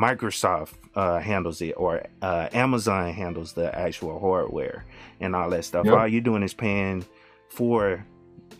[0.00, 4.84] Microsoft uh, handles it or uh, Amazon handles the actual hardware
[5.20, 5.84] and all that stuff.
[5.84, 5.94] Yep.
[5.94, 7.04] All you're doing is paying
[7.48, 8.04] for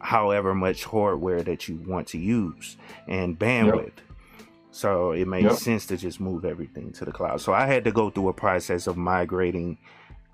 [0.00, 3.84] however much hardware that you want to use and bandwidth.
[3.84, 4.00] Yep.
[4.70, 5.54] So it makes yep.
[5.54, 7.40] sense to just move everything to the cloud.
[7.40, 9.78] So I had to go through a process of migrating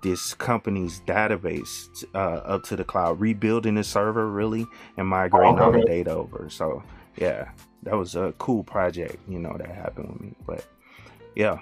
[0.03, 4.65] this company's database uh, up to the cloud, rebuilding the server really,
[4.97, 6.47] and migrating all the data over.
[6.49, 6.83] So
[7.15, 7.49] yeah,
[7.83, 10.35] that was a cool project, you know, that happened with me.
[10.45, 10.65] But
[11.35, 11.59] yeah,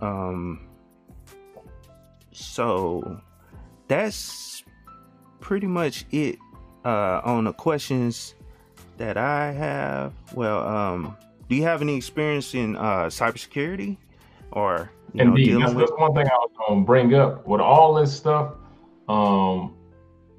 [0.00, 0.66] um,
[2.32, 3.20] so
[3.88, 4.64] that's
[5.40, 6.38] pretty much it
[6.84, 8.34] uh, on the questions
[8.96, 10.12] that I have.
[10.34, 11.16] Well, um,
[11.48, 13.96] do you have any experience in uh, cybersecurity
[14.52, 15.26] or you Indeed.
[15.28, 15.98] know dealing that's, with?
[15.98, 18.54] one thing I was going to bring up with all this stuff.
[19.08, 19.76] Um,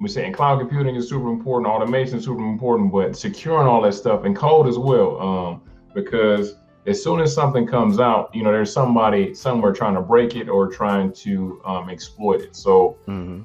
[0.00, 3.94] we're saying cloud computing is super important, automation is super important, but securing all that
[3.94, 5.62] stuff and code as well, um,
[5.94, 6.56] because
[6.86, 10.48] as soon as something comes out, you know, there's somebody somewhere trying to break it
[10.48, 12.56] or trying to um, exploit it.
[12.56, 12.96] So.
[13.06, 13.42] Mm-hmm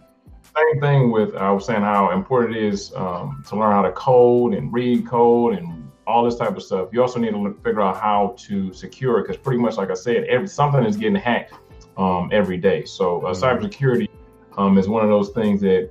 [0.55, 3.91] same thing with I was saying how important it is um, to learn how to
[3.91, 6.89] code and read code and all this type of stuff.
[6.91, 9.93] You also need to figure out how to secure it because pretty much, like I
[9.93, 11.53] said, every something is getting hacked
[11.97, 12.83] um, every day.
[12.85, 13.43] So uh, mm-hmm.
[13.43, 14.09] cybersecurity
[14.57, 15.89] um, is one of those things that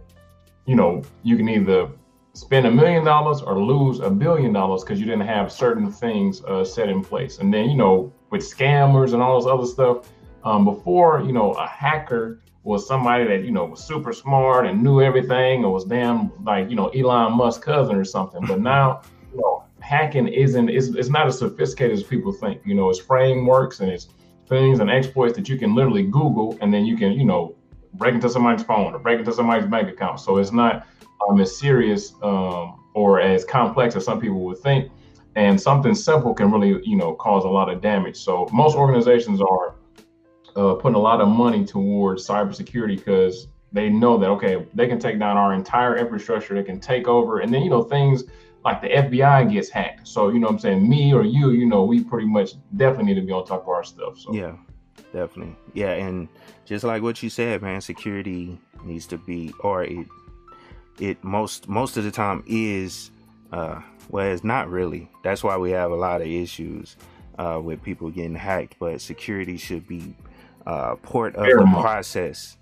[0.66, 1.88] you know you can either
[2.32, 6.42] spend a million dollars or lose a billion dollars because you didn't have certain things
[6.44, 7.38] uh, set in place.
[7.38, 10.10] And then you know with scammers and all this other stuff,
[10.44, 14.82] um, before you know a hacker was somebody that you know was super smart and
[14.82, 18.44] knew everything or was damn like you know Elon Musk cousin or something.
[18.46, 22.62] But now you know hacking isn't it's, it's not as sophisticated as people think.
[22.64, 24.08] You know, it's frameworks and it's
[24.46, 27.54] things and exploits that you can literally Google and then you can, you know,
[27.94, 30.20] break into somebody's phone or break into somebody's bank account.
[30.20, 30.86] So it's not
[31.28, 34.90] um, as serious um, or as complex as some people would think.
[35.36, 38.16] And something simple can really, you know, cause a lot of damage.
[38.16, 39.74] So most organizations are
[40.56, 44.98] uh, putting a lot of money towards cybersecurity because they know that okay, they can
[44.98, 48.24] take down our entire infrastructure, they can take over, and then you know things
[48.64, 50.06] like the FBI gets hacked.
[50.06, 50.88] So, you know what I'm saying?
[50.88, 53.68] Me or you, you know, we pretty much definitely need to be on top of
[53.68, 54.18] our stuff.
[54.18, 54.56] So Yeah,
[55.12, 55.56] definitely.
[55.74, 56.28] Yeah, and
[56.64, 60.06] just like what you said, man, security needs to be or it
[60.98, 63.10] it most most of the time is
[63.52, 65.10] uh well it's not really.
[65.22, 66.96] That's why we have a lot of issues
[67.38, 70.14] uh with people getting hacked, but security should be
[70.66, 72.56] uh part of the process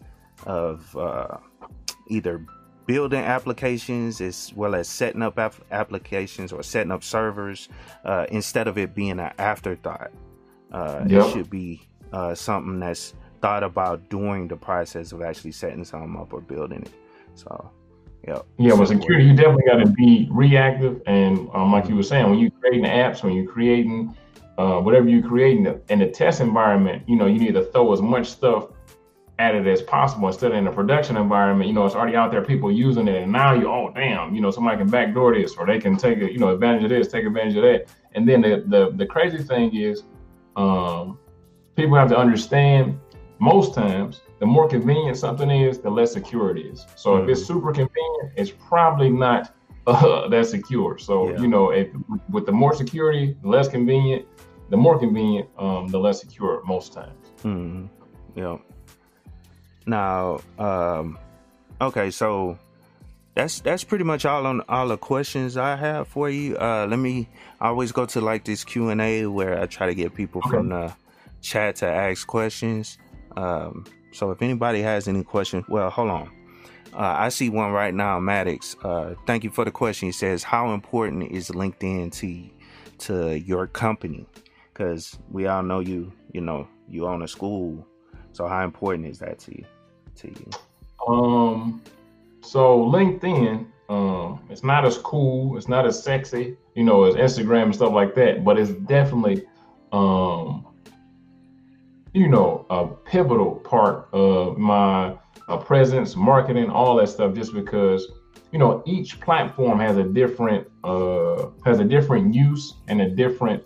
[0.47, 1.39] of uh
[2.09, 2.45] either
[2.89, 7.69] building applications as well as setting up ap- applications or setting up servers
[8.07, 10.11] uh, instead of it being an afterthought.
[10.73, 11.27] Uh, yep.
[11.27, 11.83] It should be
[12.13, 16.83] uh, something that's thought about during the process of actually setting something up or building
[16.83, 16.93] it.
[17.35, 17.71] So,
[18.27, 18.41] yeah.
[18.59, 21.01] Yeah, with security, you definitely got to be reactive.
[21.07, 24.17] And um, like you were saying, when you're creating apps, when you're creating
[24.59, 28.03] uh, whatever you're creating in the test environment, you know, you need to throw as
[28.03, 28.69] much stuff
[29.39, 32.33] at it as possible instead of in a production environment, you know, it's already out
[32.33, 35.55] there, people using it, and now you, oh damn, you know, somebody can backdoor this
[35.57, 37.87] or they can take you know, advantage of this, take advantage of that.
[38.15, 40.03] And then the the, the crazy thing is,
[40.57, 41.19] um,
[41.79, 42.99] people have to understand
[43.39, 46.87] most times the more convenient something is, the less secure it is.
[46.97, 47.25] So mm-hmm.
[47.25, 47.55] if it's mm-hmm.
[47.55, 49.55] super convenient, it's probably not
[49.87, 50.99] uh, that secure.
[50.99, 51.41] So yeah.
[51.41, 51.89] you know, if
[52.31, 54.27] with the more security, the less convenient,
[54.71, 57.27] the more convenient, um, the less secure most times.
[57.45, 57.87] Mm-hmm.
[58.35, 58.59] Yeah.
[59.87, 61.19] Now, um,
[61.81, 62.59] okay, so
[63.35, 66.57] that's that's pretty much all on all the questions I have for you.
[66.59, 67.29] Uh, let me
[67.61, 70.43] I always go to like this Q and A where I try to get people
[70.45, 70.51] okay.
[70.51, 70.93] from the
[71.41, 72.99] chat to ask questions.
[73.37, 76.31] Um, so if anybody has any questions, well, hold on.
[76.95, 78.75] Uh, I see one right now, Maddox.
[78.83, 80.09] Uh, thank you for the question.
[80.09, 82.51] He says, "How important is LinkedIn to
[83.07, 84.27] to your company?"
[84.73, 86.13] Because we all know you.
[86.33, 87.87] You know, you own a school.
[88.33, 89.65] So how important is that to you?
[90.19, 90.51] to you?
[91.07, 91.83] Um,
[92.41, 97.65] so LinkedIn, um, it's not as cool, it's not as sexy, you know, as Instagram
[97.65, 99.47] and stuff like that, but it's definitely,
[99.93, 100.67] um,
[102.15, 105.15] you know, a pivotal part of my
[105.49, 108.07] uh, presence, marketing, all that stuff, just because
[108.53, 113.63] you know each platform has a different uh has a different use and a different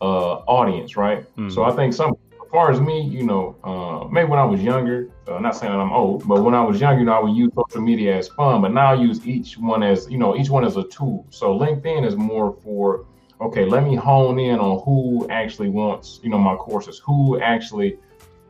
[0.00, 1.50] uh audience right mm-hmm.
[1.50, 2.14] so i think some
[2.50, 5.78] far as me, you know, uh, maybe when I was younger, uh, not saying that
[5.78, 8.28] I'm old, but when I was younger, you know, I would use social media as
[8.28, 11.26] fun, but now I use each one as, you know, each one as a tool.
[11.30, 13.06] So LinkedIn is more for,
[13.40, 17.98] okay, let me hone in on who actually wants, you know, my courses, who actually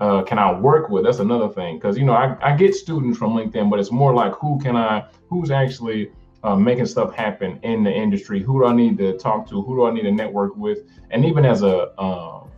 [0.00, 1.04] uh, can I work with?
[1.04, 1.78] That's another thing.
[1.78, 4.76] Cause, you know, I, I get students from LinkedIn, but it's more like who can
[4.76, 6.10] I, who's actually
[6.42, 8.42] uh, making stuff happen in the industry?
[8.42, 9.62] Who do I need to talk to?
[9.62, 10.81] Who do I need to network with?
[11.10, 12.50] And even as a, um,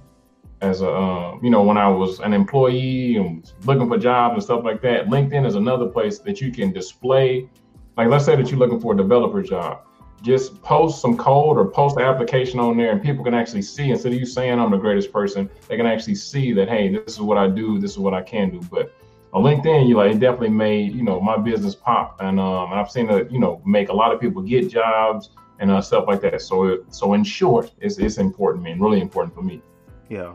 [0.62, 4.42] as a um, you know when I was an employee and looking for jobs and
[4.42, 5.06] stuff like that.
[5.08, 7.50] LinkedIn is another place that you can display.
[7.96, 9.82] Like let's say that you're looking for a developer job,
[10.22, 13.90] just post some code or post the application on there, and people can actually see
[13.90, 17.14] instead of you saying I'm the greatest person, they can actually see that hey, this
[17.14, 18.60] is what I do, this is what I can do.
[18.70, 18.94] But
[19.32, 22.90] on LinkedIn, you like it definitely made you know my business pop, and um, I've
[22.90, 26.20] seen it you know make a lot of people get jobs and uh, stuff like
[26.22, 26.40] that.
[26.40, 29.60] So so in short, it's it's important, man, really important for me.
[30.08, 30.32] Yeah,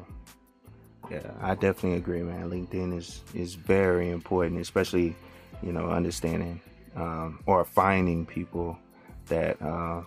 [1.10, 2.50] yeah, I definitely agree, man.
[2.50, 5.16] LinkedIn is is very important, especially
[5.64, 6.60] you know understanding
[6.96, 8.78] um, or finding people
[9.28, 10.04] that uh,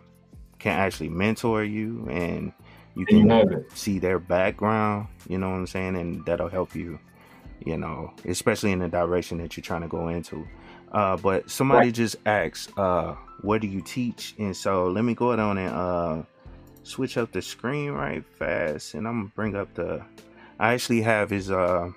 [0.58, 2.52] can actually mentor you and
[2.94, 5.08] you can you see their background.
[5.28, 6.98] You know what I'm saying, and that'll help you.
[7.64, 10.46] You know, especially in the direction that you're trying to go into.
[10.92, 11.94] Uh, but somebody right.
[11.94, 16.22] just asked, uh, "What do you teach?" And so let me go on and uh,
[16.82, 20.02] switch up the screen right fast, and I'm gonna bring up the
[20.58, 21.90] I actually have his uh,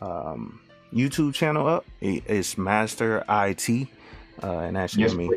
[0.00, 0.60] um,
[0.92, 1.84] YouTube channel up.
[2.00, 3.88] It's Master IT,
[4.42, 5.30] uh, and that's yes, me.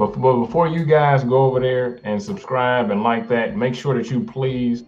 [0.00, 3.94] But, but before you guys go over there and subscribe and like that, make sure
[3.98, 4.84] that you please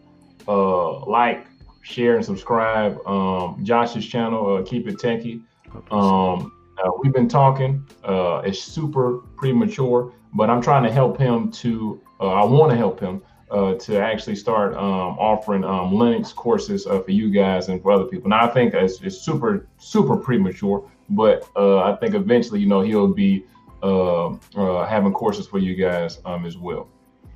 [0.48, 1.48] uh, like,
[1.82, 4.56] share, and subscribe um, Josh's channel.
[4.56, 5.42] Uh, Keep it techie.
[5.90, 6.50] Um,
[6.82, 7.86] uh, we've been talking.
[8.02, 12.00] Uh, it's super premature, but I'm trying to help him to.
[12.18, 13.20] Uh, I want to help him
[13.50, 17.92] uh, to actually start um, offering um, Linux courses uh, for you guys and for
[17.92, 18.30] other people.
[18.30, 22.80] Now, I think it's, it's super, super premature, but uh, I think eventually, you know,
[22.80, 23.44] he'll be
[23.82, 26.88] having courses for you guys um, as well.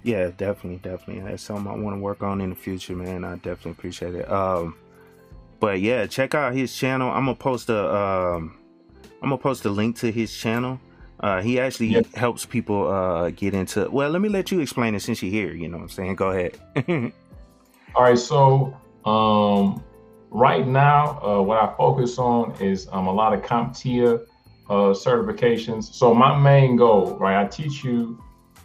[0.02, 1.22] Yeah, definitely, definitely.
[1.28, 3.25] That's something I want to work on in the future, man.
[3.25, 4.31] I definitely appreciate it.
[4.31, 4.76] Um,
[5.58, 7.10] but yeah, check out his channel.
[7.10, 8.56] I'm gonna post a, um,
[9.22, 10.78] I'm gonna post a link to his channel
[11.20, 12.14] uh, he actually yep.
[12.14, 13.88] helps people uh, get into.
[13.90, 15.52] Well, let me let you explain it since you're here.
[15.52, 16.16] You know what I'm saying?
[16.16, 16.58] Go ahead.
[17.94, 18.19] All right.
[18.19, 18.76] So,
[19.06, 19.82] um,
[20.31, 24.26] right now, uh, what I focus on is um, a lot of CompTIA
[24.69, 25.85] uh, certifications.
[25.93, 27.45] So, my main goal, right?
[27.45, 28.23] I teach you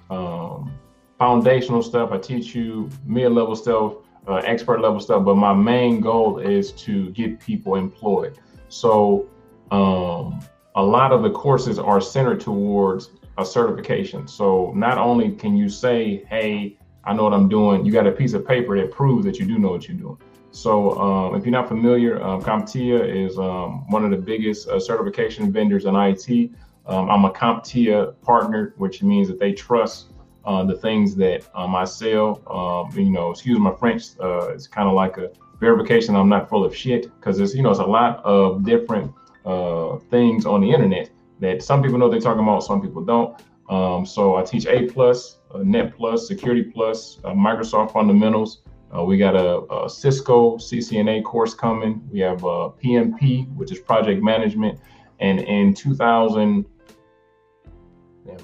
[0.09, 0.71] um,
[1.17, 3.95] foundational stuff, I teach you mid level stuff,
[4.27, 8.39] uh, expert level stuff, but my main goal is to get people employed.
[8.69, 9.29] So,
[9.71, 10.41] um,
[10.75, 14.27] a lot of the courses are centered towards a certification.
[14.27, 18.11] So not only can you say, hey, I know what I'm doing, you got a
[18.11, 20.17] piece of paper that proves that you do know what you're doing.
[20.51, 24.79] So um, if you're not familiar, um, CompTIA is um, one of the biggest uh,
[24.79, 26.51] certification vendors in IT.
[26.85, 30.11] Um, I'm a CompTIA partner, which means that they trust
[30.45, 32.41] uh, the things that I sell.
[32.49, 36.49] Um, you know, excuse my French, uh, it's kind of like a verification I'm not
[36.49, 39.13] full of shit because it's, you know, it's a lot of different
[39.45, 43.39] uh, things on the internet that some people know they're talking about, some people don't.
[43.69, 48.63] Um, so I teach A plus, uh, Net plus, Security plus, uh, Microsoft fundamentals.
[48.95, 52.01] Uh, we got a, a, Cisco CCNA course coming.
[52.11, 54.79] We have a PMP, which is project management,
[55.19, 56.65] and in 2000.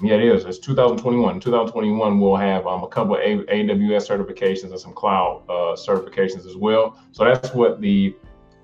[0.02, 0.44] Yeah, it is.
[0.44, 1.38] It's 2021.
[1.38, 6.46] 2021, we'll have um, a couple of a- AWS certifications and some cloud uh, certifications
[6.46, 6.98] as well.
[7.12, 8.16] So that's what the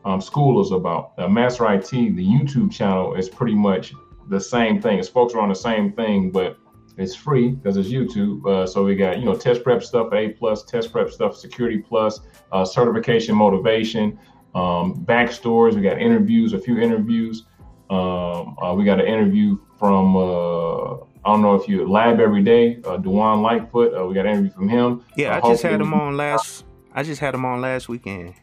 [0.05, 1.13] um, school is about.
[1.19, 3.95] Uh, Master IT, the YouTube channel, is pretty much
[4.29, 4.99] the same thing.
[4.99, 6.59] It's focused on the same thing, but
[6.97, 8.47] it's free because it's YouTube.
[8.47, 11.79] Uh, so we got you know test prep stuff, A plus, test prep stuff, Security
[11.79, 12.21] plus,
[12.53, 14.19] uh, certification, motivation,
[14.55, 15.75] um, backstories.
[15.75, 17.45] We got interviews, a few interviews.
[17.91, 22.43] Um, uh, we got an interview from uh, I don't know if you lab every
[22.43, 23.95] day, uh, Dewan Lightfoot.
[23.95, 25.05] Uh, we got an interview from him.
[25.17, 26.65] Yeah, I just had him on last.
[26.93, 28.35] I just had him on last weekend.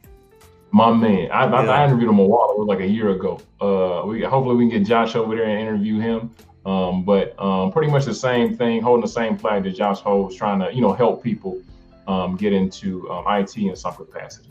[0.71, 1.55] My man, I, yeah.
[1.55, 2.51] I, I, interviewed him a while.
[2.51, 3.41] It was like a year ago.
[3.59, 6.31] Uh, we hopefully we can get Josh over there and interview him.
[6.65, 10.35] Um, but um, pretty much the same thing, holding the same flag that Josh holds,
[10.35, 11.61] trying to you know help people
[12.07, 14.49] um, get into um, IT in some capacity.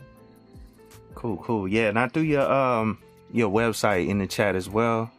[1.15, 1.67] Cool, cool.
[1.67, 2.97] Yeah, and I threw your um
[3.31, 5.11] your website in the chat as well.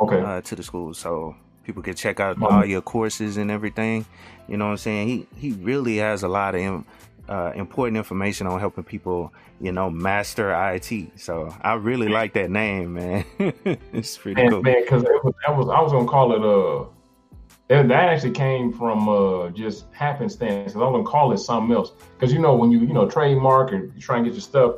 [0.00, 0.20] Okay.
[0.20, 4.06] Uh, to the school, so people can check out all your courses and everything.
[4.48, 5.08] You know what I'm saying?
[5.08, 6.84] He he really has a lot of
[7.28, 11.18] uh, important information on helping people, you know, master IT.
[11.18, 13.24] So I really like that name, man.
[13.92, 14.62] it's pretty man, cool.
[14.62, 16.88] Man, because that was, was, I was gonna call it uh
[17.68, 20.74] that, that actually came from uh just happenstance.
[20.74, 23.72] I was gonna call it something else because you know when you you know trademark
[23.72, 24.76] or you try and get your stuff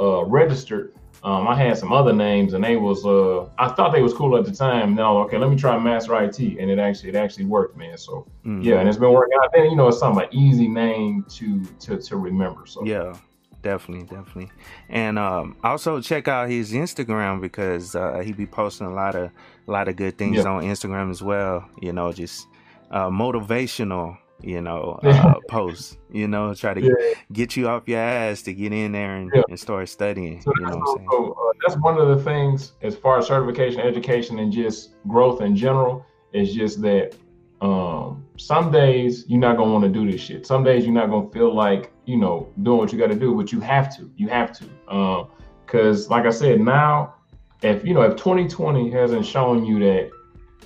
[0.00, 4.02] uh registered, um, I had some other names and they was uh I thought they
[4.02, 4.94] was cool at the time.
[4.94, 7.96] Now okay, let me try Master IT, and it actually it actually worked, man.
[7.96, 8.60] So mm-hmm.
[8.60, 9.50] yeah, and it's been working out.
[9.54, 12.66] Then you know it's something an easy name to to to remember.
[12.66, 13.16] So yeah.
[13.62, 14.50] Definitely, definitely,
[14.90, 19.30] and um, also check out his Instagram because uh, he be posting a lot of
[19.66, 20.42] a lot of good things yeah.
[20.42, 21.66] on Instagram as well.
[21.80, 22.46] You know, just
[22.90, 26.92] uh, motivational you know, uh, posts, you know, try to Yeah.
[27.32, 29.42] get you off your ass to get in there and, Yeah.
[29.48, 30.40] and start studying.
[30.42, 31.34] So You know that's, what I'm saying?
[31.36, 35.56] uh, that's one of the things as far as certification, education, and just growth in
[35.56, 37.14] general is just that
[37.60, 40.46] um, some days you're not gonna want to do this shit.
[40.46, 43.34] Some days you're not gonna feel like you know doing what you got to do,
[43.34, 44.10] but you have to.
[44.16, 45.26] You have to,
[45.64, 47.14] because like I said, now
[47.62, 50.10] if you know if 2020 hasn't shown you that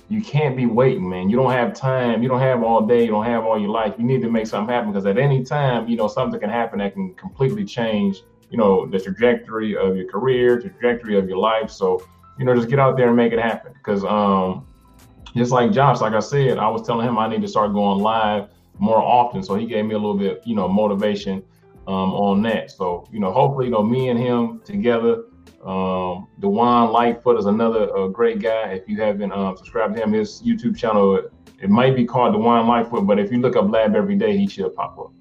[0.07, 1.29] you can't be waiting, man.
[1.29, 2.23] You don't have time.
[2.23, 3.03] You don't have all day.
[3.03, 3.95] You don't have all your life.
[3.97, 6.79] You need to make something happen because at any time, you know, something can happen
[6.79, 11.69] that can completely change you know, the trajectory of your career, trajectory of your life.
[11.69, 12.03] So,
[12.37, 13.73] you know, just get out there and make it happen.
[13.73, 14.65] Because um,
[15.35, 17.99] just like Josh, like I said, I was telling him I need to start going
[17.99, 19.43] live more often.
[19.43, 21.43] So he gave me a little bit, you know, motivation
[21.87, 22.71] um, on that.
[22.71, 25.25] So, you know, hopefully, you know, me and him together.
[25.63, 28.69] Um, Dewan Lightfoot is another uh, great guy.
[28.71, 31.29] If you haven't um, subscribed to him, his YouTube channel,
[31.61, 34.47] it might be called Dewan Lightfoot, but if you look up Lab every day, he
[34.47, 35.11] should pop up.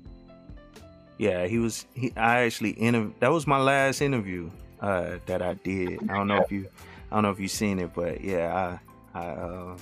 [1.19, 1.87] Yeah, he was.
[1.95, 6.09] He, I actually interv- That was my last interview uh, that I did.
[6.09, 6.69] I don't know if you,
[7.11, 8.79] I don't know if you've seen it, but yeah,
[9.15, 9.77] I, I, uh,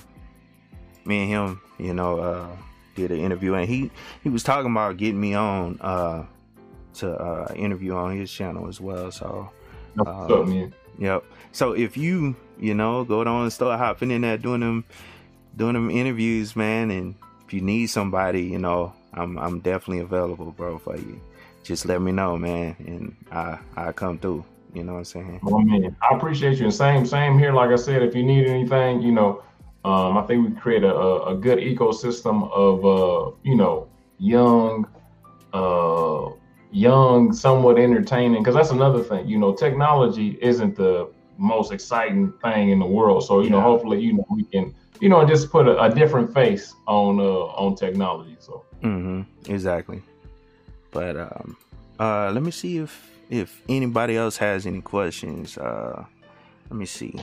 [1.05, 2.47] me and him, you know, uh,
[2.95, 3.91] did an interview, and he
[4.23, 6.25] he was talking about getting me on uh,
[6.95, 9.11] to uh, interview on his channel as well.
[9.11, 9.51] So,
[9.97, 10.73] What's up, man.
[10.99, 11.23] yep.
[11.51, 14.85] So if you, you know, go on and start hopping in there doing them,
[15.55, 20.51] doing them interviews, man, and if you need somebody, you know, I'm I'm definitely available,
[20.51, 21.19] bro, for you.
[21.63, 24.45] Just let me know, man, and I I come through.
[24.73, 25.39] You know what I'm saying?
[25.41, 26.65] Man, I appreciate you.
[26.65, 27.51] And same, same here.
[27.51, 29.41] Like I said, if you need anything, you know,
[29.83, 33.87] um, I think we create a, a, a good ecosystem of, uh, you know,
[34.19, 34.85] young,
[35.53, 36.29] uh,
[36.71, 38.41] young, somewhat entertaining.
[38.41, 39.27] Because that's another thing.
[39.27, 43.23] You know, technology isn't the most exciting thing in the world.
[43.23, 46.33] So you know, hopefully, you know, we can, you know, just put a, a different
[46.33, 48.37] face on uh, on technology.
[48.39, 49.51] So Mm-hmm.
[49.51, 50.01] Exactly.
[50.91, 51.57] But um,
[51.99, 55.57] uh, let me see if if anybody else has any questions.
[55.57, 56.05] Uh,
[56.69, 57.13] let me see.